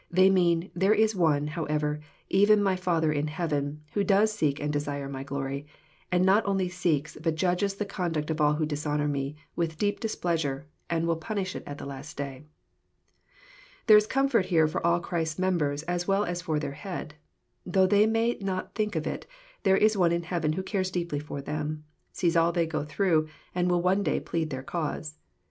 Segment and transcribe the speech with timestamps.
[0.09, 4.73] They mean," There is One, however, even my Father in heaven, who does seek and
[4.73, 5.67] desire my glory;
[6.11, 9.99] and not only seeks, but judges the conduct of all who dishonour Me, with deep
[9.99, 12.45] displeasure, and will punish it at the last day."
[13.85, 17.13] There is comfort here for all Christ's members as well as for their Head.
[17.63, 19.27] Though they may not think of it,
[19.61, 23.27] there is One in heaven who cares deeply for them, sees all they go through,
[23.53, 25.19] and will one day plead their cause.